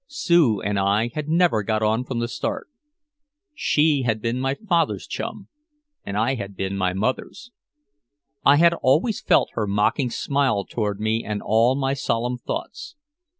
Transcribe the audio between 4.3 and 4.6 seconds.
my